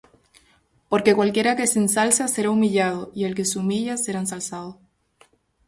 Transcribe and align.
Porque 0.89 1.13
cualquiera 1.13 1.55
que 1.55 1.67
se 1.67 1.77
ensalza, 1.77 2.27
será 2.27 2.49
humillado; 2.49 3.11
y 3.13 3.25
el 3.25 3.35
que 3.35 3.45
se 3.45 3.59
humilla, 3.59 3.97
será 3.97 4.19
ensalzado. 4.21 4.79